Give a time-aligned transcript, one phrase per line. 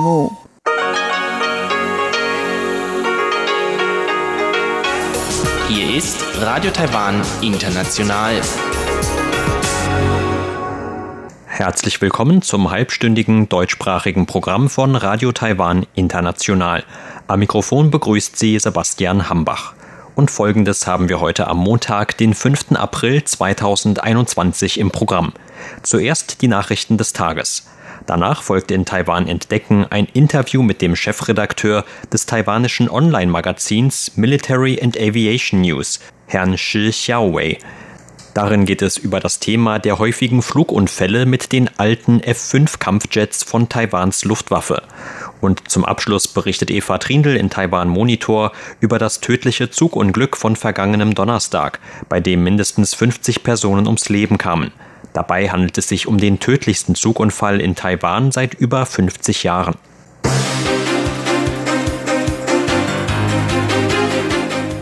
[0.00, 0.36] 目。
[5.68, 8.40] Hier ist Radio Taiwan International.
[11.46, 16.84] Herzlich willkommen zum halbstündigen deutschsprachigen Programm von Radio Taiwan International.
[17.26, 19.74] Am Mikrofon begrüßt Sie Sebastian Hambach.
[20.16, 22.72] Und folgendes haben wir heute am Montag, den 5.
[22.72, 25.32] April 2021 im Programm.
[25.82, 27.66] Zuerst die Nachrichten des Tages.
[28.10, 34.98] Danach folgte in Taiwan Entdecken ein Interview mit dem Chefredakteur des taiwanischen Online-Magazins Military and
[34.98, 37.58] Aviation News, Herrn Shi Xiaowei.
[38.34, 43.68] Darin geht es über das Thema der häufigen Flugunfälle mit den alten F-5 Kampfjets von
[43.68, 44.82] Taiwans Luftwaffe.
[45.40, 51.14] Und zum Abschluss berichtet Eva Trindl in Taiwan Monitor über das tödliche Zugunglück von vergangenem
[51.14, 54.72] Donnerstag, bei dem mindestens 50 Personen ums Leben kamen.
[55.12, 59.74] Dabei handelt es sich um den tödlichsten Zugunfall in Taiwan seit über 50 Jahren.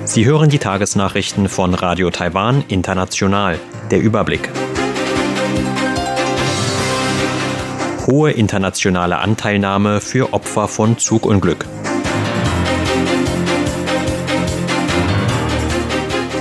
[0.04, 3.58] Sie hören die Tagesnachrichten von Radio Taiwan International.
[3.90, 4.48] Der Überblick.
[8.06, 11.66] Hohe internationale Anteilnahme für Opfer von Zugunglück.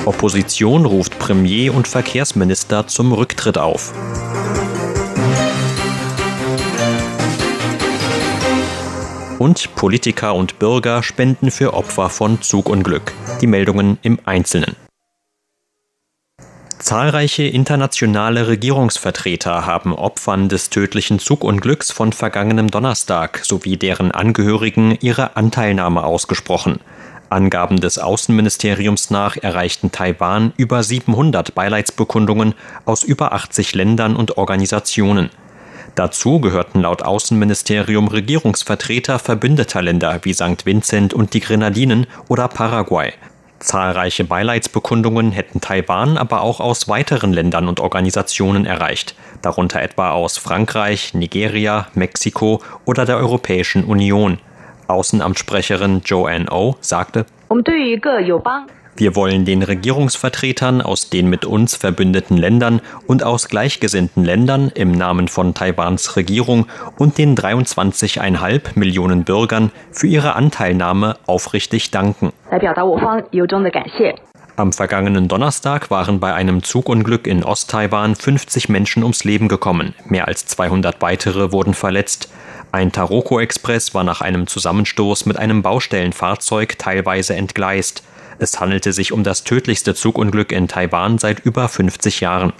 [0.07, 3.93] Opposition ruft Premier und Verkehrsminister zum Rücktritt auf.
[9.37, 13.11] Und Politiker und Bürger spenden für Opfer von Zugunglück.
[13.41, 14.77] Die Meldungen im Einzelnen.
[16.79, 25.35] Zahlreiche internationale Regierungsvertreter haben Opfern des tödlichen Zugunglücks von vergangenem Donnerstag sowie deren Angehörigen ihre
[25.35, 26.79] Anteilnahme ausgesprochen.
[27.29, 32.53] Angaben des Außenministeriums nach erreichten Taiwan über 700 Beileidsbekundungen
[32.85, 35.29] aus über 80 Ländern und Organisationen.
[35.95, 40.65] Dazu gehörten laut Außenministerium Regierungsvertreter verbündeter Länder wie St.
[40.65, 43.13] Vincent und die Grenadinen oder Paraguay.
[43.59, 50.37] Zahlreiche Beileidsbekundungen hätten Taiwan aber auch aus weiteren Ländern und Organisationen erreicht, darunter etwa aus
[50.37, 54.37] Frankreich, Nigeria, Mexiko oder der Europäischen Union.
[54.87, 57.25] Außenamtssprecherin Joanne O sagte,
[58.99, 64.91] wir wollen den Regierungsvertretern aus den mit uns verbündeten Ländern und aus gleichgesinnten Ländern im
[64.91, 66.65] Namen von Taiwans Regierung
[66.97, 72.33] und den 23,5 Millionen Bürgern für ihre Anteilnahme aufrichtig danken.
[74.55, 80.27] Am vergangenen Donnerstag waren bei einem Zugunglück in Osttaiwan 50 Menschen ums Leben gekommen, mehr
[80.27, 82.31] als 200 weitere wurden verletzt.
[82.71, 88.03] Ein Taroko-Express war nach einem Zusammenstoß mit einem Baustellenfahrzeug teilweise entgleist.
[88.39, 92.53] Es handelte sich um das tödlichste Zugunglück in Taiwan seit über 50 Jahren.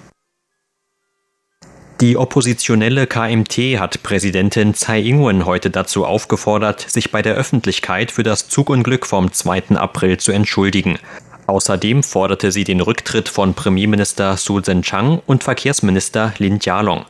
[2.00, 8.22] Die oppositionelle KMT hat Präsidentin Tsai Ing-wen heute dazu aufgefordert, sich bei der Öffentlichkeit für
[8.22, 9.76] das Zugunglück vom 2.
[9.76, 11.00] April zu entschuldigen.
[11.48, 17.06] Außerdem forderte sie den Rücktritt von Premierminister Su Zhen-Chang und Verkehrsminister Lin Jialong.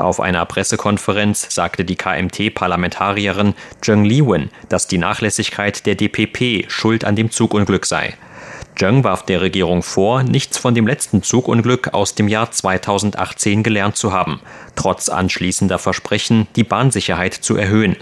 [0.00, 3.52] Auf einer Pressekonferenz sagte die KMT-Parlamentarierin
[3.82, 8.14] Zheng Liwen, dass die Nachlässigkeit der DPP schuld an dem Zugunglück sei.
[8.76, 13.96] Zheng warf der Regierung vor, nichts von dem letzten Zugunglück aus dem Jahr 2018 gelernt
[13.96, 14.40] zu haben,
[14.74, 17.96] trotz anschließender Versprechen, die Bahnsicherheit zu erhöhen.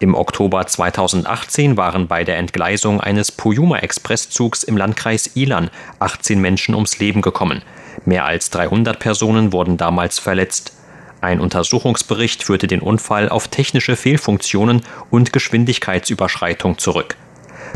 [0.00, 5.70] Im Oktober 2018 waren bei der Entgleisung eines Puyuma-Expresszugs im Landkreis Ilan
[6.00, 7.62] 18 Menschen ums Leben gekommen.
[8.04, 10.72] Mehr als 300 Personen wurden damals verletzt.
[11.20, 17.16] Ein Untersuchungsbericht führte den Unfall auf technische Fehlfunktionen und Geschwindigkeitsüberschreitung zurück.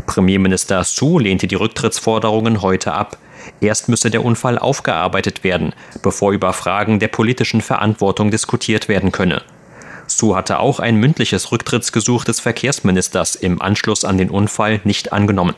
[0.07, 3.17] Premierminister Su lehnte die Rücktrittsforderungen heute ab.
[3.61, 9.43] Erst müsse der Unfall aufgearbeitet werden, bevor über Fragen der politischen Verantwortung diskutiert werden könne.
[10.07, 15.55] Su hatte auch ein mündliches Rücktrittsgesuch des Verkehrsministers im Anschluss an den Unfall nicht angenommen.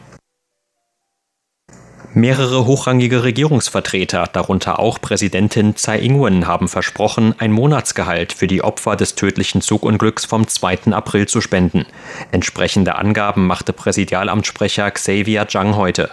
[2.18, 8.96] Mehrere hochrangige Regierungsvertreter, darunter auch Präsidentin Tsai Ing-wen, haben versprochen, ein Monatsgehalt für die Opfer
[8.96, 10.94] des tödlichen Zugunglücks vom 2.
[10.94, 11.86] April zu spenden.
[12.32, 16.10] Entsprechende Angaben machte Präsidialamtssprecher Xavier Zhang heute.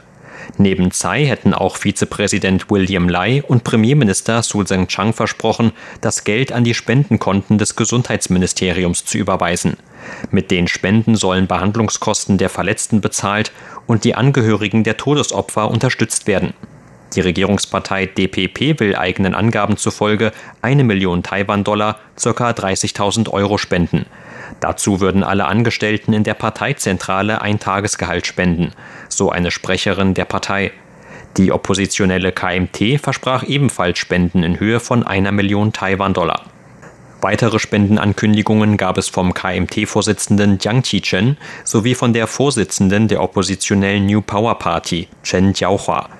[0.58, 5.72] Neben Tsai hätten auch Vizepräsident William Lai und Premierminister Su Zeng-Chang versprochen,
[6.02, 9.78] das Geld an die Spendenkonten des Gesundheitsministeriums zu überweisen.
[10.30, 13.52] Mit den Spenden sollen Behandlungskosten der Verletzten bezahlt
[13.86, 16.54] und die Angehörigen der Todesopfer unterstützt werden.
[17.14, 22.50] Die Regierungspartei DPP will eigenen Angaben zufolge eine Million Taiwan-Dollar, ca.
[22.50, 24.06] 30.000 Euro spenden.
[24.60, 28.72] Dazu würden alle Angestellten in der Parteizentrale ein Tagesgehalt spenden,
[29.08, 30.72] so eine Sprecherin der Partei.
[31.36, 36.53] Die oppositionelle KMT versprach ebenfalls Spenden in Höhe von einer Million Taiwan-Dollar.
[37.24, 44.20] Weitere Spendenankündigungen gab es vom KMT-Vorsitzenden Jiang Qichen sowie von der Vorsitzenden der oppositionellen New
[44.20, 46.10] Power Party, Chen Jiaohua.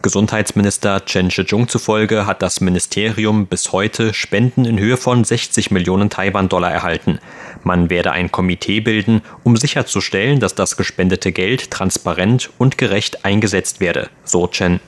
[0.00, 6.08] Gesundheitsminister Chen Shih-chung zufolge hat das Ministerium bis heute Spenden in Höhe von 60 Millionen
[6.08, 7.18] Taiwan-Dollar erhalten.
[7.62, 13.80] Man werde ein Komitee bilden, um sicherzustellen, dass das gespendete Geld transparent und gerecht eingesetzt
[13.80, 14.80] werde, so Chen.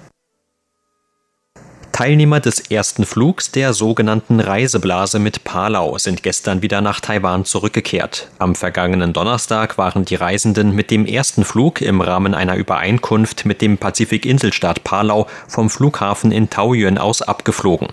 [1.92, 8.28] Teilnehmer des ersten Flugs der sogenannten Reiseblase mit Palau sind gestern wieder nach Taiwan zurückgekehrt.
[8.38, 13.60] Am vergangenen Donnerstag waren die Reisenden mit dem ersten Flug im Rahmen einer Übereinkunft mit
[13.60, 17.88] dem Pazifikinselstaat Palau vom Flughafen in Taoyuan aus abgeflogen.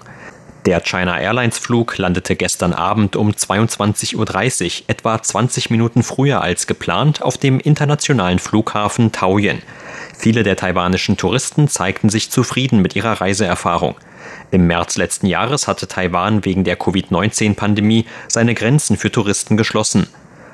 [0.67, 6.67] Der China Airlines Flug landete gestern Abend um 22.30 Uhr, etwa 20 Minuten früher als
[6.67, 9.61] geplant, auf dem internationalen Flughafen Taoyuan.
[10.17, 13.95] Viele der taiwanischen Touristen zeigten sich zufrieden mit ihrer Reiseerfahrung.
[14.49, 20.07] Im März letzten Jahres hatte Taiwan wegen der Covid-19-Pandemie seine Grenzen für Touristen geschlossen.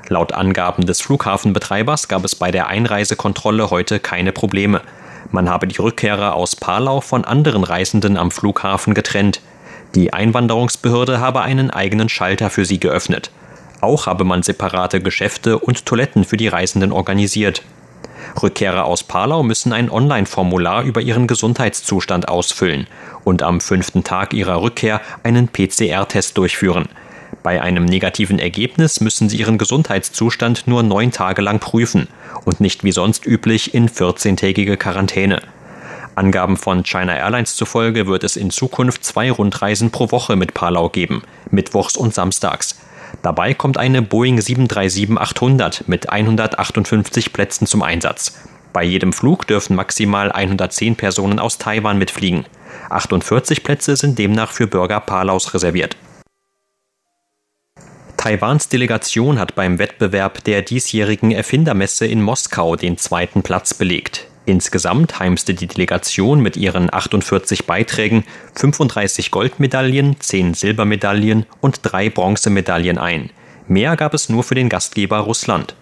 [0.09, 4.81] Laut Angaben des Flughafenbetreibers gab es bei der Einreisekontrolle heute keine Probleme.
[5.31, 9.41] Man habe die Rückkehrer aus Palau von anderen Reisenden am Flughafen getrennt.
[9.95, 13.31] Die Einwanderungsbehörde habe einen eigenen Schalter für sie geöffnet.
[13.79, 17.63] Auch habe man separate Geschäfte und Toiletten für die Reisenden organisiert.
[18.41, 22.87] Rückkehrer aus Palau müssen ein Online-Formular über ihren Gesundheitszustand ausfüllen
[23.23, 26.89] und am fünften Tag ihrer Rückkehr einen PCR-Test durchführen.
[27.41, 32.07] Bei einem negativen Ergebnis müssen sie ihren Gesundheitszustand nur neun Tage lang prüfen
[32.45, 35.41] und nicht wie sonst üblich in 14-tägige Quarantäne.
[36.15, 40.89] Angaben von China Airlines zufolge wird es in Zukunft zwei Rundreisen pro Woche mit Palau
[40.89, 42.77] geben, mittwochs und samstags.
[43.23, 48.37] Dabei kommt eine Boeing 737-800 mit 158 Plätzen zum Einsatz.
[48.73, 52.45] Bei jedem Flug dürfen maximal 110 Personen aus Taiwan mitfliegen.
[52.89, 55.95] 48 Plätze sind demnach für Bürger Palaus reserviert.
[58.17, 64.27] Taiwans Delegation hat beim Wettbewerb der diesjährigen Erfindermesse in Moskau den zweiten Platz belegt.
[64.45, 68.25] Insgesamt heimste die Delegation mit ihren 48 Beiträgen
[68.55, 73.29] 35 Goldmedaillen, 10 Silbermedaillen und 3 Bronzemedaillen ein.
[73.69, 75.75] Mehr gab es nur für den Gastgeber Russland.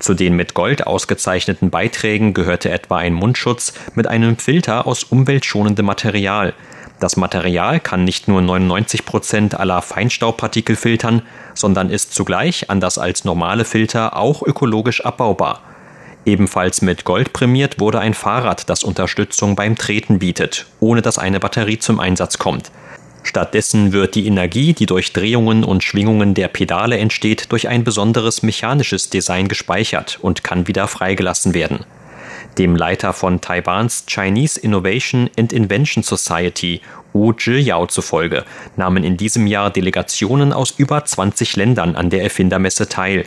[0.00, 5.86] Zu den mit Gold ausgezeichneten Beiträgen gehörte etwa ein Mundschutz mit einem Filter aus umweltschonendem
[5.86, 6.54] Material.
[6.98, 11.22] Das Material kann nicht nur 99 Prozent aller Feinstaubpartikel filtern,
[11.54, 15.62] sondern ist zugleich, anders als normale Filter, auch ökologisch abbaubar.
[16.24, 21.40] Ebenfalls mit Gold prämiert wurde ein Fahrrad, das Unterstützung beim Treten bietet, ohne dass eine
[21.40, 22.70] Batterie zum Einsatz kommt.
[23.24, 28.42] Stattdessen wird die Energie, die durch Drehungen und Schwingungen der Pedale entsteht, durch ein besonderes
[28.42, 31.84] mechanisches Design gespeichert und kann wieder freigelassen werden.
[32.58, 36.80] Dem Leiter von Taiwans Chinese Innovation and Invention Society,
[37.12, 38.44] Wu Zhiyao zufolge,
[38.76, 43.24] nahmen in diesem Jahr Delegationen aus über 20 Ländern an der Erfindermesse teil.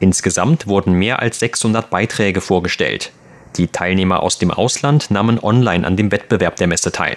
[0.00, 3.12] Insgesamt wurden mehr als 600 Beiträge vorgestellt.
[3.56, 7.16] Die Teilnehmer aus dem Ausland nahmen online an dem Wettbewerb der Messe teil.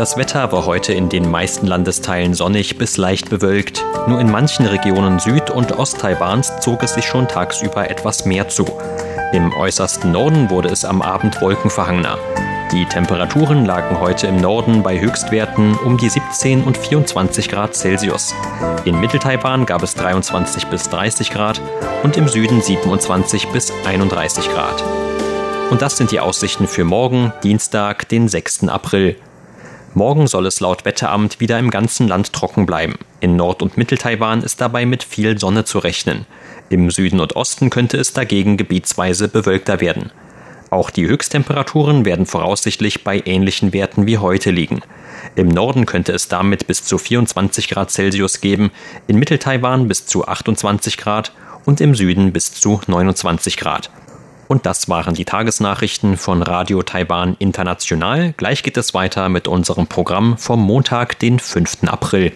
[0.00, 3.84] Das Wetter war heute in den meisten Landesteilen sonnig bis leicht bewölkt.
[4.08, 8.64] Nur in manchen Regionen Süd- und Osttaiwans zog es sich schon tagsüber etwas mehr zu.
[9.34, 12.16] Im äußersten Norden wurde es am Abend wolkenverhangener.
[12.72, 18.34] Die Temperaturen lagen heute im Norden bei Höchstwerten um die 17 und 24 Grad Celsius.
[18.86, 21.60] In Mitteltaiwan gab es 23 bis 30 Grad
[22.04, 24.82] und im Süden 27 bis 31 Grad.
[25.70, 28.66] Und das sind die Aussichten für morgen, Dienstag, den 6.
[28.68, 29.16] April.
[29.92, 32.94] Morgen soll es laut Wetteramt wieder im ganzen Land trocken bleiben.
[33.18, 36.26] In Nord- und Mitteltaiwan ist dabei mit viel Sonne zu rechnen.
[36.68, 40.12] Im Süden und Osten könnte es dagegen gebietsweise bewölkter werden.
[40.70, 44.82] Auch die Höchsttemperaturen werden voraussichtlich bei ähnlichen Werten wie heute liegen.
[45.34, 48.70] Im Norden könnte es damit bis zu 24 Grad Celsius geben,
[49.08, 51.32] in Mitteltaiwan bis zu 28 Grad
[51.64, 53.90] und im Süden bis zu 29 Grad.
[54.50, 58.34] Und das waren die Tagesnachrichten von Radio Taiwan International.
[58.36, 61.84] Gleich geht es weiter mit unserem Programm vom Montag, den 5.
[61.84, 62.32] April.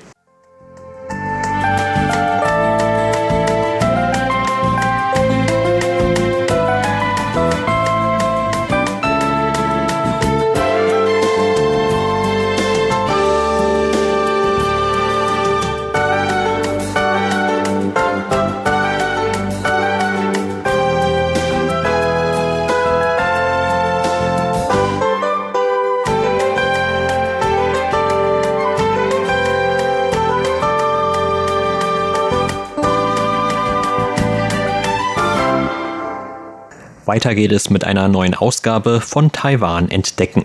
[37.14, 40.44] Weiter geht es mit einer neuen Ausgabe von Taiwan entdecken.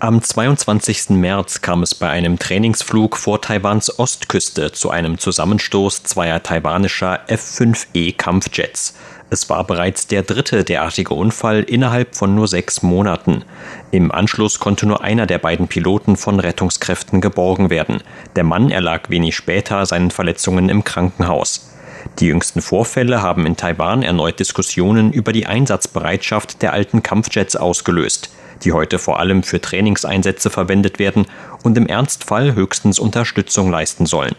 [0.00, 1.10] Am 22.
[1.10, 8.16] März kam es bei einem Trainingsflug vor Taiwans Ostküste zu einem Zusammenstoß zweier taiwanischer F-5E
[8.16, 8.94] Kampfjets.
[9.28, 13.44] Es war bereits der dritte derartige Unfall innerhalb von nur sechs Monaten.
[13.90, 18.00] Im Anschluss konnte nur einer der beiden Piloten von Rettungskräften geborgen werden.
[18.36, 21.72] Der Mann erlag wenig später seinen Verletzungen im Krankenhaus.
[22.20, 28.30] Die jüngsten Vorfälle haben in Taiwan erneut Diskussionen über die Einsatzbereitschaft der alten Kampfjets ausgelöst
[28.64, 31.26] die heute vor allem für Trainingseinsätze verwendet werden
[31.62, 34.34] und im Ernstfall höchstens Unterstützung leisten sollen.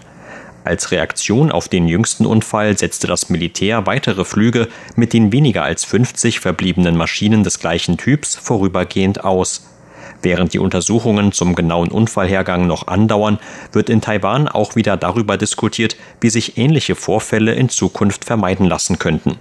[0.65, 5.85] Als Reaktion auf den jüngsten Unfall setzte das Militär weitere Flüge mit den weniger als
[5.85, 9.65] 50 verbliebenen Maschinen des gleichen Typs vorübergehend aus.
[10.21, 13.39] Während die Untersuchungen zum genauen Unfallhergang noch andauern,
[13.71, 18.99] wird in Taiwan auch wieder darüber diskutiert, wie sich ähnliche Vorfälle in Zukunft vermeiden lassen
[18.99, 19.37] könnten.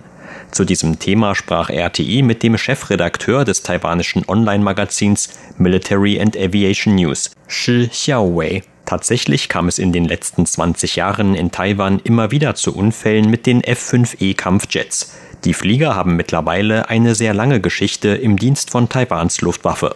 [0.51, 7.31] Zu diesem Thema sprach RTI mit dem Chefredakteur des taiwanischen Online-Magazins Military and Aviation News,
[7.47, 8.63] Shi Xiaowei.
[8.87, 13.45] Tatsächlich kam es in den letzten 20 Jahren in Taiwan immer wieder zu Unfällen mit
[13.45, 15.15] den F-5E Kampfjets.
[15.45, 19.95] Die Flieger haben mittlerweile eine sehr lange Geschichte im Dienst von Taiwans Luftwaffe.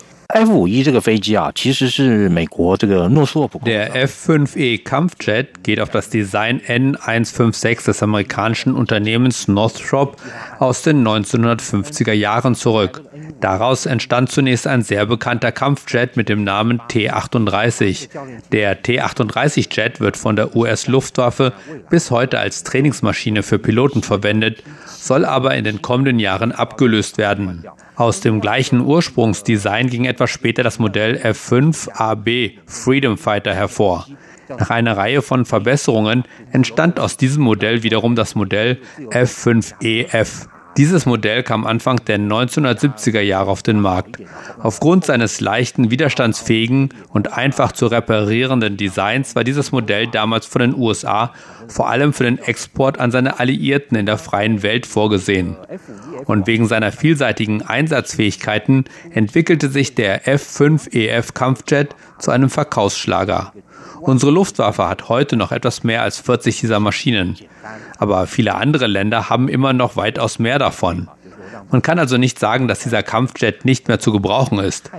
[3.67, 10.17] Der F-5E Kampfjet geht auf das Design N156 des amerikanischen Unternehmens Northrop
[10.63, 13.03] aus den 1950er Jahren zurück.
[13.41, 18.09] Daraus entstand zunächst ein sehr bekannter Kampfjet mit dem Namen T-38.
[18.53, 21.53] Der T-38-Jet wird von der US-Luftwaffe
[21.91, 27.67] bis heute als Trainingsmaschine für Piloten verwendet, soll aber in den kommenden Jahren abgelöst werden.
[27.97, 34.07] Aus dem gleichen Ursprungsdesign ging etwas später das Modell F5AB Freedom Fighter hervor.
[34.59, 40.49] Nach einer Reihe von Verbesserungen entstand aus diesem Modell wiederum das Modell F5EF.
[40.79, 44.23] Dieses Modell kam Anfang der 1970er Jahre auf den Markt.
[44.59, 50.75] Aufgrund seines leichten, widerstandsfähigen und einfach zu reparierenden Designs war dieses Modell damals von den
[50.75, 51.35] USA
[51.69, 55.57] vor allem für den Export an seine Alliierten in der freien Welt vorgesehen.
[56.25, 63.53] Und wegen seiner vielseitigen Einsatzfähigkeiten entwickelte sich der F-5EF Kampfjet zu einem Verkaufsschlager.
[64.01, 67.37] Unsere Luftwaffe hat heute noch etwas mehr als 40 dieser Maschinen.
[67.99, 71.09] Aber viele andere Länder haben immer noch weitaus mehr davon.
[71.71, 74.91] Man kann also nicht sagen, dass dieser Kampfjet nicht mehr zu gebrauchen ist.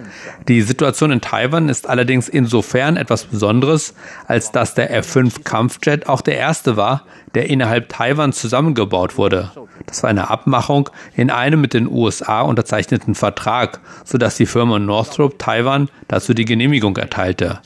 [0.48, 3.94] Die Situation in Taiwan ist allerdings insofern etwas Besonderes,
[4.28, 7.04] als dass der F-5 Kampfjet auch der erste war,
[7.36, 9.52] der innerhalb Taiwan zusammengebaut wurde.
[9.86, 15.40] Das war eine Abmachung in einem mit den USA unterzeichneten Vertrag, sodass die Firma Northrop
[15.40, 17.60] Taiwan dazu die Genehmigung erteilte.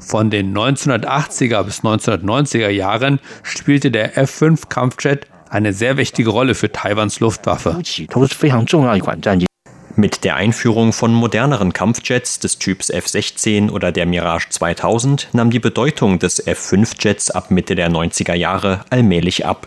[0.00, 6.70] Von den 1980er bis 1990er Jahren spielte der F-5 Kampfjet eine sehr wichtige Rolle für
[6.70, 7.80] Taiwans Luftwaffe.
[9.98, 15.58] Mit der Einführung von moderneren Kampfjets des Typs F-16 oder der Mirage 2000 nahm die
[15.58, 19.66] Bedeutung des F-5-Jets ab Mitte der 90er Jahre allmählich ab.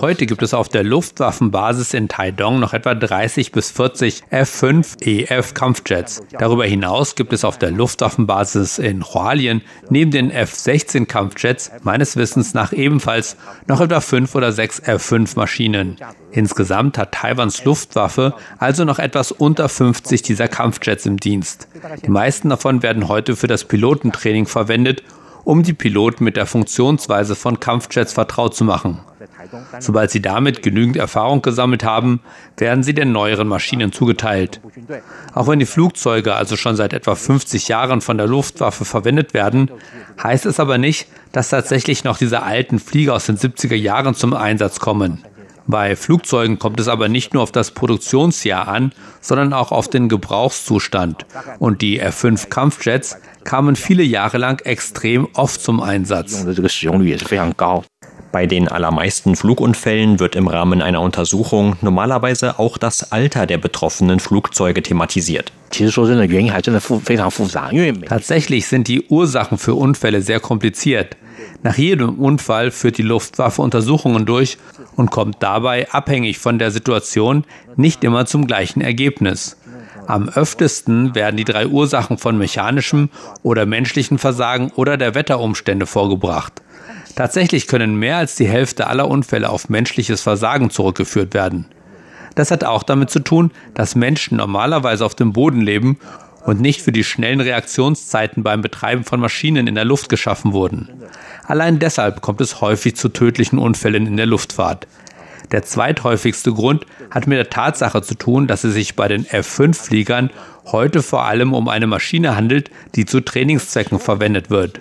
[0.00, 6.22] Heute gibt es auf der Luftwaffenbasis in Taidong noch etwa 30 bis 40 F-5EF Kampfjets.
[6.38, 12.54] Darüber hinaus gibt es auf der Luftwaffenbasis in Hualien neben den F-16 Kampfjets meines Wissens
[12.54, 15.96] nach ebenfalls noch etwa 5 oder 6 F-5 Maschinen.
[16.30, 21.68] Insgesamt hat Taiwans Luftwaffe also noch etwas unter 50 dieser Kampfjets im Dienst.
[22.04, 25.02] Die meisten davon werden heute für das Pilotentraining verwendet
[25.44, 29.00] um die Piloten mit der Funktionsweise von Kampfjets vertraut zu machen.
[29.78, 32.20] Sobald sie damit genügend Erfahrung gesammelt haben,
[32.56, 34.60] werden sie den neueren Maschinen zugeteilt.
[35.34, 39.70] Auch wenn die Flugzeuge also schon seit etwa 50 Jahren von der Luftwaffe verwendet werden,
[40.22, 44.34] heißt es aber nicht, dass tatsächlich noch diese alten Flieger aus den 70er Jahren zum
[44.34, 45.24] Einsatz kommen.
[45.66, 50.08] Bei Flugzeugen kommt es aber nicht nur auf das Produktionsjahr an, sondern auch auf den
[50.08, 51.24] Gebrauchszustand.
[51.58, 56.44] Und die F-5 Kampfjets kamen viele Jahre lang extrem oft zum Einsatz.
[58.30, 64.18] Bei den allermeisten Flugunfällen wird im Rahmen einer Untersuchung normalerweise auch das Alter der betroffenen
[64.18, 65.52] Flugzeuge thematisiert.
[68.08, 71.16] Tatsächlich sind die Ursachen für Unfälle sehr kompliziert.
[71.64, 74.58] Nach jedem Unfall führt die Luftwaffe Untersuchungen durch
[74.96, 77.44] und kommt dabei, abhängig von der Situation,
[77.76, 79.56] nicht immer zum gleichen Ergebnis.
[80.06, 83.08] Am öftesten werden die drei Ursachen von mechanischem
[83.42, 86.60] oder menschlichem Versagen oder der Wetterumstände vorgebracht.
[87.16, 91.64] Tatsächlich können mehr als die Hälfte aller Unfälle auf menschliches Versagen zurückgeführt werden.
[92.34, 95.98] Das hat auch damit zu tun, dass Menschen normalerweise auf dem Boden leben
[96.44, 100.88] und nicht für die schnellen Reaktionszeiten beim Betreiben von Maschinen in der Luft geschaffen wurden.
[101.46, 104.86] Allein deshalb kommt es häufig zu tödlichen Unfällen in der Luftfahrt.
[105.52, 110.30] Der zweithäufigste Grund hat mit der Tatsache zu tun, dass es sich bei den F-5-Fliegern
[110.66, 114.80] heute vor allem um eine Maschine handelt, die zu Trainingszwecken verwendet wird.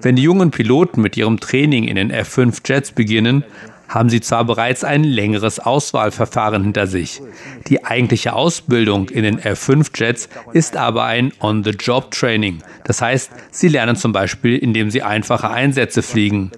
[0.00, 3.44] Wenn die jungen Piloten mit ihrem Training in den F-5-Jets beginnen,
[3.92, 7.20] haben sie zwar bereits ein längeres Auswahlverfahren hinter sich.
[7.68, 12.62] Die eigentliche Ausbildung in den F5-Jets ist aber ein On-the-Job-Training.
[12.84, 16.52] Das heißt, sie lernen zum Beispiel, indem sie einfache Einsätze fliegen.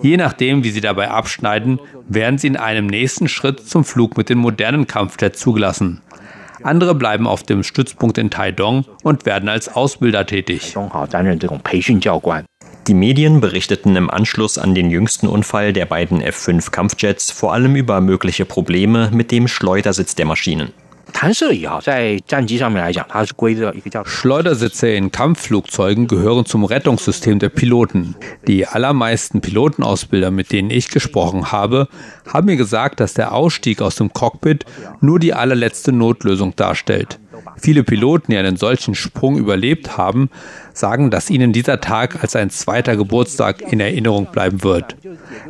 [0.00, 4.28] Je nachdem, wie sie dabei abschneiden, werden sie in einem nächsten Schritt zum Flug mit
[4.28, 6.02] den modernen Kampfjets zugelassen.
[6.62, 10.74] Andere bleiben auf dem Stützpunkt in Taidong und werden als Ausbilder tätig.
[12.88, 17.74] Die Medien berichteten im Anschluss an den jüngsten Unfall der beiden F-5 Kampfjets vor allem
[17.74, 20.72] über mögliche Probleme mit dem Schleudersitz der Maschinen.
[24.06, 28.14] Schleudersitze in Kampfflugzeugen gehören zum Rettungssystem der Piloten.
[28.46, 31.88] Die allermeisten Pilotenausbilder, mit denen ich gesprochen habe,
[32.32, 34.64] haben mir gesagt, dass der Ausstieg aus dem Cockpit
[35.00, 37.18] nur die allerletzte Notlösung darstellt.
[37.56, 40.30] Viele Piloten, die einen solchen Sprung überlebt haben,
[40.72, 44.96] sagen, dass ihnen dieser Tag als ein zweiter Geburtstag in Erinnerung bleiben wird.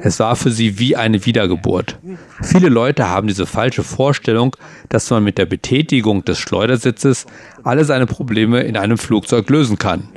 [0.00, 1.98] Es war für sie wie eine Wiedergeburt.
[2.42, 4.56] Viele Leute haben diese falsche Vorstellung,
[4.88, 7.26] dass man mit der Betätigung des Schleudersitzes
[7.64, 10.08] alle seine Probleme in einem Flugzeug lösen kann.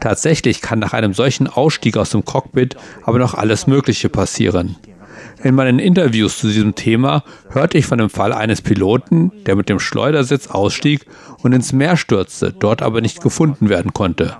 [0.00, 4.76] Tatsächlich kann nach einem solchen Ausstieg aus dem Cockpit aber noch alles Mögliche passieren.
[5.42, 9.70] In meinen Interviews zu diesem Thema hörte ich von dem Fall eines Piloten, der mit
[9.70, 11.06] dem Schleudersitz ausstieg
[11.42, 14.36] und ins Meer stürzte, dort aber nicht gefunden werden konnte.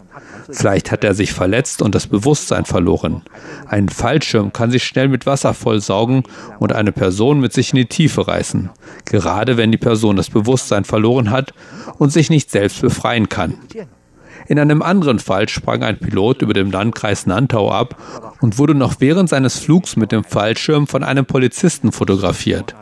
[0.50, 3.23] Vielleicht hat er sich verletzt und das Bewusstsein verloren.
[3.66, 6.25] Ein Fallschirm kann sich schnell mit Wasser vollsaugen
[6.59, 8.69] und eine Person mit sich in die Tiefe reißen,
[9.04, 11.54] gerade wenn die Person das Bewusstsein verloren hat
[11.99, 13.55] und sich nicht selbst befreien kann.
[14.46, 17.96] In einem anderen Fall sprang ein Pilot über dem Landkreis Nantau ab
[18.40, 22.74] und wurde noch während seines Flugs mit dem Fallschirm von einem Polizisten fotografiert.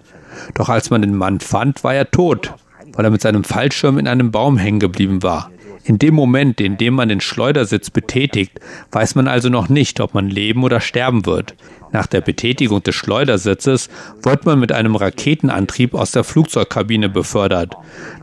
[0.55, 2.55] Doch als man den Mann fand, war er tot,
[2.93, 5.51] weil er mit seinem Fallschirm in einem Baum hängen geblieben war.
[5.89, 8.61] In dem Moment, in dem man den Schleudersitz betätigt,
[8.93, 11.55] weiß man also noch nicht, ob man leben oder sterben wird.
[11.93, 13.89] Nach der Betätigung des Schleudersitzes
[14.23, 17.75] wird man mit einem Raketenantrieb aus der Flugzeugkabine befördert.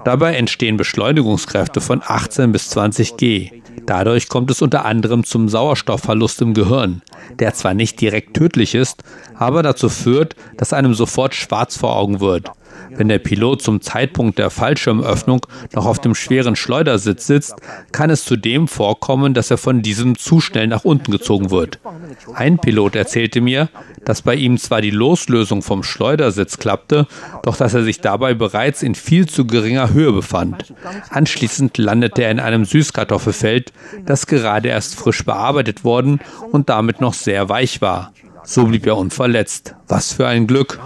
[0.04, 3.50] Dabei entstehen Beschleunigungskräfte von 18 bis 20 G.
[3.88, 7.02] Dadurch kommt es unter anderem zum Sauerstoffverlust im Gehirn,
[7.40, 12.20] der zwar nicht direkt tödlich ist, aber dazu führt, dass einem sofort schwarz vor Augen
[12.20, 12.52] wird.
[12.92, 17.56] Wenn der Pilot zum Zeitpunkt der Fallschirmöffnung noch auf dem schweren Schleudersitz sitzt,
[17.92, 21.80] kann es zudem vorkommen, dass er von diesem zu schnell nach unten gezogen wird.
[22.34, 23.70] Ein Pilot erzählte mir,
[24.04, 27.08] dass bei ihm zwar die Loslösung vom Schleudersitz klappte,
[27.44, 30.74] doch dass er sich dabei bereits in viel zu geringer Höhe befand.
[31.10, 33.74] Anschließend landete er in einem Süßkartoffelfeld,
[34.06, 36.20] das gerade erst frisch bearbeitet worden
[36.52, 38.12] und damit noch sehr weich war.
[38.46, 39.76] So blieb er unverletzt.
[39.88, 40.80] Was für ein Glück.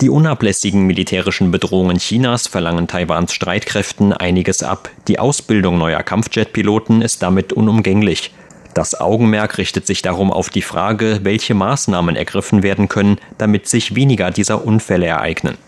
[0.00, 4.90] Die unablässigen militärischen Bedrohungen Chinas verlangen Taiwans Streitkräften einiges ab.
[5.08, 8.32] Die Ausbildung neuer Kampfjet-Piloten ist damit unumgänglich.
[8.74, 13.94] Das Augenmerk richtet sich darum auf die Frage, welche Maßnahmen ergriffen werden können, damit sich
[13.94, 15.58] weniger dieser Unfälle ereignen.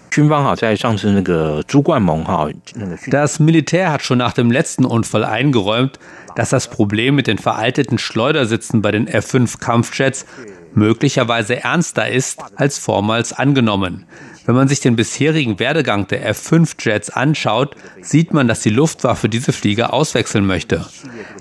[3.07, 5.99] Das Militär hat schon nach dem letzten Unfall eingeräumt,
[6.37, 10.27] dass das Problem mit den veralteten Schleudersitzen bei den F-5 Kampfjets
[10.75, 14.05] möglicherweise ernster ist als vormals angenommen.
[14.45, 19.53] Wenn man sich den bisherigen Werdegang der F-5-Jets anschaut, sieht man, dass die Luftwaffe diese
[19.53, 20.85] Flieger auswechseln möchte.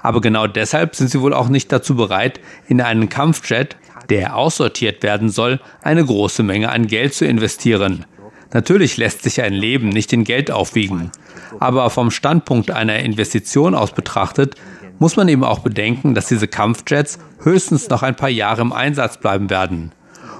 [0.02, 3.76] Aber genau deshalb sind sie wohl auch nicht dazu bereit, in einen Kampfjet,
[4.10, 8.06] der aussortiert werden soll, eine große Menge an Geld zu investieren.
[8.54, 11.12] Natürlich lässt sich ein Leben nicht in Geld aufwiegen.
[11.60, 14.56] Aber vom Standpunkt einer Investition aus betrachtet,
[15.00, 19.18] muss man eben auch bedenken, dass diese Kampfjets höchstens noch ein paar Jahre im Einsatz
[19.18, 19.92] bleiben werden.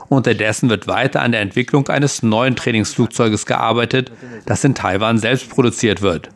[0.08, 4.12] Unterdessen wird weiter an der Entwicklung eines neuen Trainingsflugzeuges gearbeitet,
[4.46, 6.30] das in Taiwan selbst produziert wird.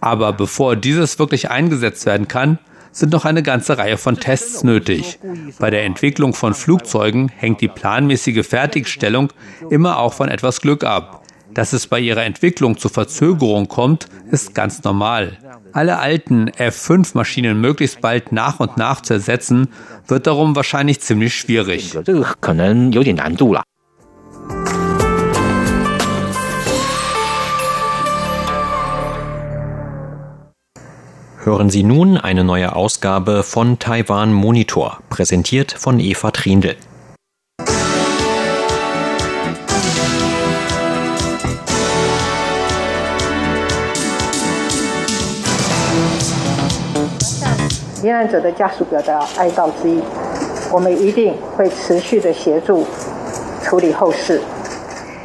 [0.00, 2.58] Aber bevor dieses wirklich eingesetzt werden kann,
[2.98, 5.18] sind noch eine ganze Reihe von Tests nötig.
[5.58, 9.32] Bei der Entwicklung von Flugzeugen hängt die planmäßige Fertigstellung
[9.70, 11.22] immer auch von etwas Glück ab.
[11.54, 15.38] Dass es bei ihrer Entwicklung zu Verzögerung kommt, ist ganz normal.
[15.72, 19.68] Alle alten F5-Maschinen möglichst bald nach und nach zu ersetzen,
[20.06, 21.96] wird darum wahrscheinlich ziemlich schwierig.
[31.48, 36.76] Hören Sie nun eine neue Ausgabe von Taiwan Monitor, präsentiert von Eva Trindl.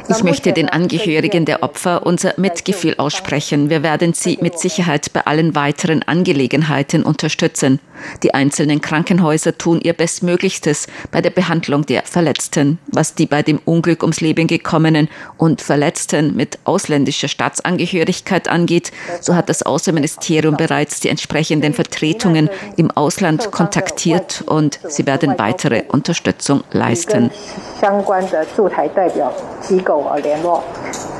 [0.09, 3.69] Ich möchte den Angehörigen der Opfer unser Mitgefühl aussprechen.
[3.69, 7.79] Wir werden sie mit Sicherheit bei allen weiteren Angelegenheiten unterstützen.
[8.21, 12.79] Die einzelnen Krankenhäuser tun ihr Bestmöglichstes bei der Behandlung der Verletzten.
[12.87, 19.35] Was die bei dem Unglück ums Leben gekommenen und Verletzten mit ausländischer Staatsangehörigkeit angeht, so
[19.35, 26.63] hat das Außenministerium bereits die entsprechenden Vertretungen im Ausland kontaktiert und sie werden weitere Unterstützung
[26.71, 27.31] leisten.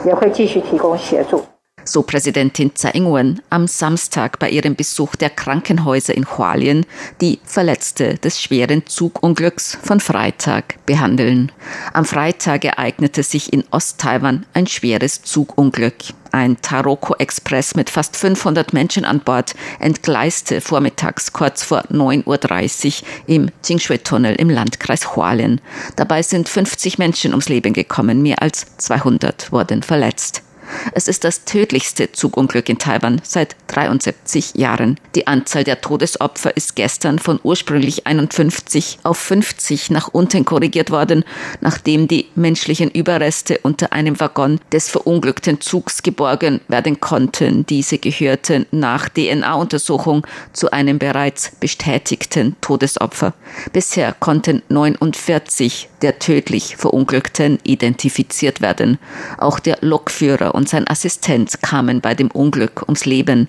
[0.04, 1.44] 也会继续提供协助。
[1.88, 6.85] so Präsidentin Tsai Ing-wen am Samstag bei ihrem Besuch der Krankenhäuser in Hualien,
[7.20, 11.50] die Verletzte des schweren Zugunglücks von Freitag behandeln.
[11.92, 15.94] Am Freitag ereignete sich in Osttaiwan ein schweres Zugunglück.
[16.34, 23.08] Ein Taroko Express mit fast 500 Menschen an Bord entgleiste vormittags kurz vor 9.30 Uhr
[23.28, 25.62] im Jingshui-Tunnel im Landkreis Hualien.
[25.96, 30.41] Dabei sind 50 Menschen ums Leben gekommen, mehr als 200 wurden verletzt.
[30.93, 34.99] Es ist das tödlichste Zugunglück in Taiwan seit 73 Jahren.
[35.15, 41.23] Die Anzahl der Todesopfer ist gestern von ursprünglich 51 auf 50 nach unten korrigiert worden,
[41.62, 47.65] nachdem die menschlichen Überreste unter einem Waggon des verunglückten Zugs geborgen werden konnten.
[47.65, 53.33] Diese gehörten nach DNA-Untersuchung zu einem bereits bestätigten Todesopfer.
[53.71, 58.99] Bisher konnten 49 der tödlich Verunglückten identifiziert werden.
[59.38, 63.47] Auch der Lokführer und sein Assistent kamen bei dem Unglück ums Leben.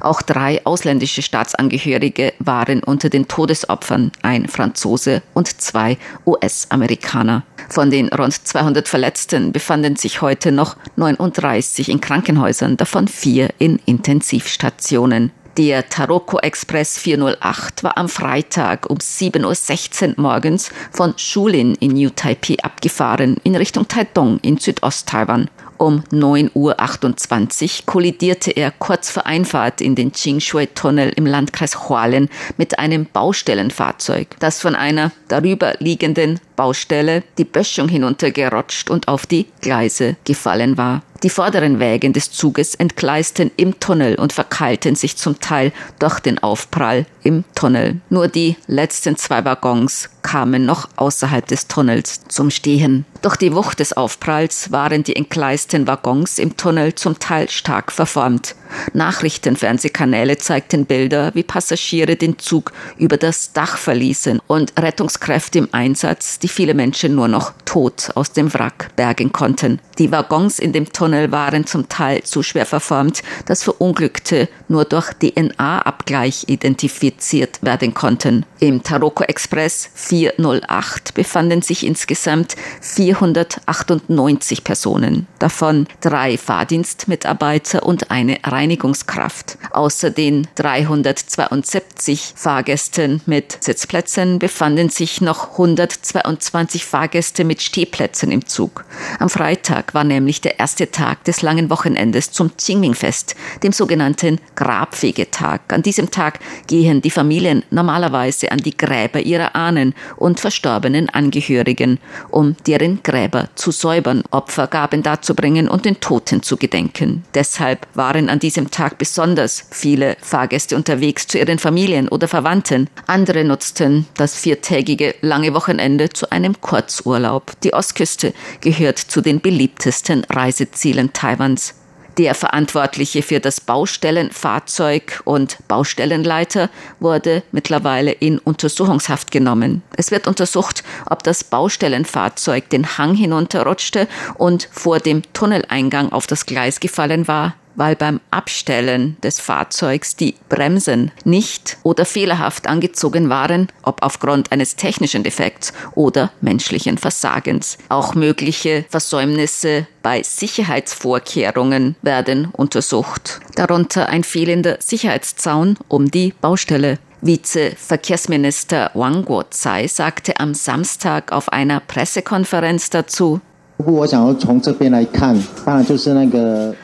[0.00, 7.42] Auch drei ausländische Staatsangehörige waren unter den Todesopfern, ein Franzose und zwei US-Amerikaner.
[7.68, 13.80] Von den rund 200 Verletzten befanden sich heute noch 39 in Krankenhäusern, davon vier in
[13.84, 15.32] Intensivstationen.
[15.56, 22.10] Der Taroko Express 408 war am Freitag um 7.16 Uhr morgens von Shulin in New
[22.10, 25.48] Taipei abgefahren in Richtung Taidong in Südost-Taiwan.
[25.76, 32.78] Um 9.28 Uhr kollidierte er kurz vor Einfahrt in den Qingshui-Tunnel im Landkreis Hualien mit
[32.78, 40.16] einem Baustellenfahrzeug, das von einer darüber liegenden Baustelle die Böschung hinuntergerutscht und auf die Gleise
[40.24, 41.02] gefallen war.
[41.24, 46.38] Die vorderen Wägen des Zuges entgleisten im Tunnel und verkeilten sich zum Teil durch den
[46.38, 48.00] Aufprall im Tunnel.
[48.10, 53.06] Nur die letzten zwei Waggons kamen noch außerhalb des Tunnels zum Stehen.
[53.22, 58.54] Durch die Wucht des Aufpralls waren die entgleisten Waggons im Tunnel zum Teil stark verformt.
[58.92, 66.38] Nachrichtenfernsehkanäle zeigten Bilder, wie Passagiere den Zug über das Dach verließen und Rettungskräfte im Einsatz,
[66.38, 69.80] die viele Menschen nur noch tot aus dem Wrack bergen konnten.
[69.98, 75.12] Die Waggons in dem Tunnel waren zum Teil zu schwer verformt, dass Verunglückte nur durch
[75.14, 78.44] DNA-Abgleich identifiziert werden konnten.
[78.58, 89.58] Im Taroko Express 408 befanden sich insgesamt 498 Personen, davon drei Fahrdienstmitarbeiter und eine Reinigungskraft.
[89.72, 98.86] Außer den 372 Fahrgästen mit Sitzplätzen befanden sich noch 122 Fahrgäste mit Stehplätzen im Zug.
[99.18, 105.60] Am Freitag war nämlich der erste Tag des langen Wochenendes zum Qingming-Fest, dem sogenannten Grabfegetag.
[105.68, 111.98] An diesem Tag gehen die Familien normalerweise an die Gräber ihrer Ahnen und verstorbenen Angehörigen,
[112.30, 117.24] um deren Gräber zu säubern, Opfergaben darzubringen und den Toten zu gedenken.
[117.34, 122.88] Deshalb waren an diesem Tag besonders viele Fahrgäste unterwegs zu ihren Familien oder Verwandten.
[123.06, 127.52] Andere nutzten das viertägige lange Wochenende zu einem Kurzurlaub.
[127.62, 131.74] Die Ostküste gehört zu den beliebtesten Reisezielen Taiwans.
[132.16, 139.82] Der Verantwortliche für das Baustellenfahrzeug und Baustellenleiter wurde mittlerweile in Untersuchungshaft genommen.
[139.96, 146.46] Es wird untersucht, ob das Baustellenfahrzeug den Hang hinunterrutschte und vor dem Tunneleingang auf das
[146.46, 153.68] Gleis gefallen war weil beim Abstellen des Fahrzeugs die Bremsen nicht oder fehlerhaft angezogen waren,
[153.82, 157.78] ob aufgrund eines technischen Defekts oder menschlichen Versagens.
[157.88, 166.98] Auch mögliche Versäumnisse bei Sicherheitsvorkehrungen werden untersucht, darunter ein fehlender Sicherheitszaun um die Baustelle.
[167.22, 173.40] Vizeverkehrsminister Wang Guozai sagte am Samstag auf einer Pressekonferenz dazu,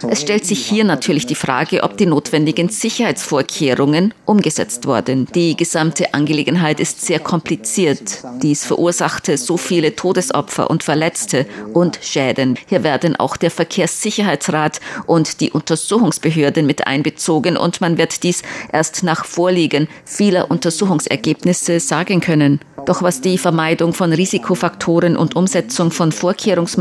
[0.08, 5.28] Es stellt sich hier natürlich die Frage, ob die notwendigen Sicherheitsvorkehrungen umgesetzt wurden.
[5.34, 8.24] Die gesamte Angelegenheit ist sehr kompliziert.
[8.42, 12.58] Dies verursachte so viele Todesopfer und Verletzte und Schäden.
[12.66, 19.04] Hier werden auch der Verkehrssicherheitsrat und die Untersuchungsbehörden mit einbezogen und man wird dies erst
[19.04, 22.58] nach Vorliegen vieler Untersuchungsergebnisse sagen können.
[22.86, 26.79] Doch was die Vermeidung von Risikofaktoren und Umsetzung von Vorkehrungsmaßnahmen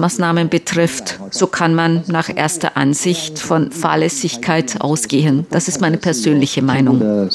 [0.50, 5.46] betrifft, so kann man nach erster Ansicht von Fahrlässigkeit ausgehen.
[5.50, 7.30] Das ist meine persönliche Meinung.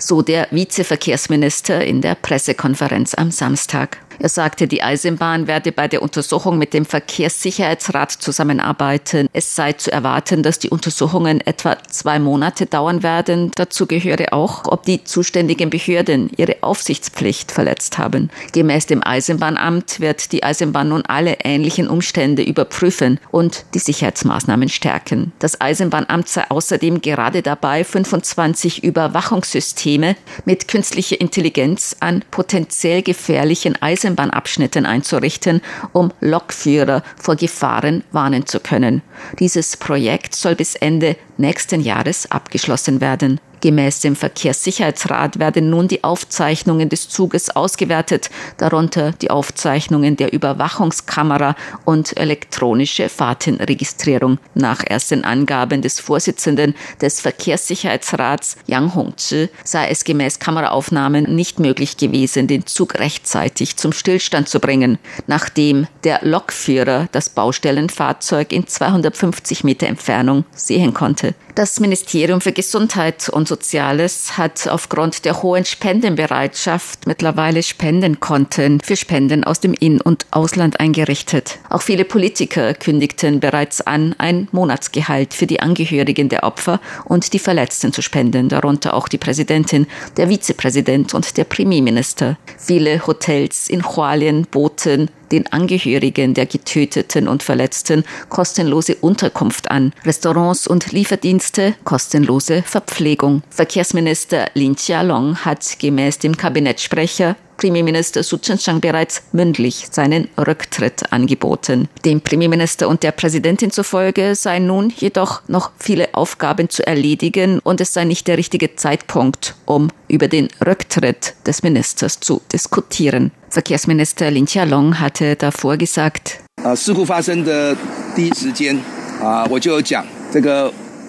[0.00, 3.98] So der Vizeverkehrsminister in der Pressekonferenz am Samstag.
[4.20, 9.28] Er sagte, die Eisenbahn werde bei der Untersuchung mit dem Verkehrssicherheitsrat zusammenarbeiten.
[9.32, 13.52] Es sei zu erwarten, dass die Untersuchungen etwa zwei Monate dauern werden.
[13.54, 18.30] Dazu gehöre auch, ob die zuständigen Behörden ihre Aufsichtspflicht verletzt haben.
[18.52, 25.32] Gemäß dem Eisenbahnamt wird die Eisenbahn nun alle ähnlichen Umstände überprüfen und die Sicherheitsmaßnahmen stärken.
[25.38, 34.07] Das Eisenbahnamt sei außerdem gerade dabei, 25 Überwachungssysteme mit künstlicher Intelligenz an potenziell gefährlichen Eisenbahnen
[34.08, 35.60] Eisenbahnabschnitten einzurichten,
[35.92, 39.02] um Lokführer vor Gefahren warnen zu können.
[39.38, 43.40] Dieses Projekt soll bis Ende nächsten Jahres abgeschlossen werden.
[43.60, 51.56] Gemäß dem Verkehrssicherheitsrat werden nun die Aufzeichnungen des Zuges ausgewertet, darunter die Aufzeichnungen der Überwachungskamera
[51.84, 54.38] und elektronische Fahrtenregistrierung.
[54.54, 61.96] Nach ersten Angaben des Vorsitzenden des Verkehrssicherheitsrats Yang Hongzhi sei es gemäß Kameraaufnahmen nicht möglich
[61.96, 69.64] gewesen, den Zug rechtzeitig zum Stillstand zu bringen, nachdem der Lokführer das Baustellenfahrzeug in 250
[69.64, 71.34] Meter Entfernung sehen konnte.
[71.54, 79.42] Das Ministerium für Gesundheit und Soziales hat aufgrund der hohen Spendenbereitschaft mittlerweile Spendenkonten für Spenden
[79.42, 81.58] aus dem In- und Ausland eingerichtet.
[81.70, 87.38] Auch viele Politiker kündigten bereits an, ein Monatsgehalt für die Angehörigen der Opfer und die
[87.38, 92.36] Verletzten zu spenden, darunter auch die Präsidentin, der Vizepräsident und der Premierminister.
[92.58, 100.66] Viele Hotels in Hualien boten den Angehörigen der Getöteten und Verletzten kostenlose Unterkunft an, Restaurants
[100.66, 103.42] und Lieferdienste kostenlose Verpflegung.
[103.50, 111.88] Verkehrsminister Lin Chia-long hat gemäß dem Kabinettsprecher Premierminister Su Tseng-Chang bereits mündlich seinen Rücktritt angeboten.
[112.06, 117.82] Dem Premierminister und der Präsidentin zufolge seien nun jedoch noch viele Aufgaben zu erledigen und
[117.82, 123.32] es sei nicht der richtige Zeitpunkt, um über den Rücktritt des Ministers zu diskutieren.
[123.50, 126.40] Verkehrsminister Lin Chia-long hatte davor gesagt,
[126.74, 126.92] 事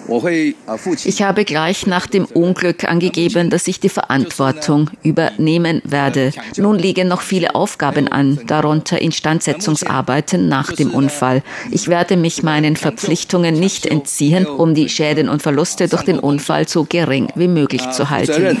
[0.07, 6.31] 故发生的第一时间啊，我就有讲这个 ich habe gleich nach dem Unglück angegeben, dass ich die Verantwortung übernehmen werde.
[6.57, 11.41] Nun liegen noch viele Aufgaben an, darunter Instandsetzungsarbeiten nach dem Unfall.
[11.71, 16.67] Ich werde mich meinen Verpflichtungen nicht entziehen, um die Schäden und Verluste durch den Unfall
[16.67, 18.57] so gering wie möglich zu halten.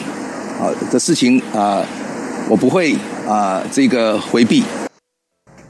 [2.47, 2.93] 我不会
[3.27, 4.63] 啊、呃、这个回避。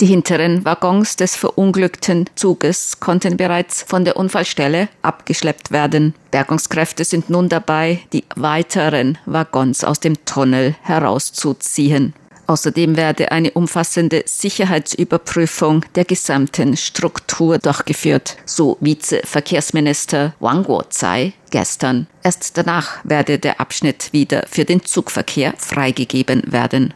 [0.00, 6.14] die hinteren Waggons des verunglückten Zuges konnten bereits von der Unfallstelle abgeschleppt werden.
[6.30, 12.14] Bergungskräfte sind nun dabei, die weiteren Waggons aus dem Tunnel herauszuziehen.
[12.50, 22.08] Außerdem werde eine umfassende Sicherheitsüberprüfung der gesamten Struktur durchgeführt, so Vizeverkehrsminister Wang Guozai gestern.
[22.24, 26.92] Erst danach werde der Abschnitt wieder für den Zugverkehr freigegeben werden.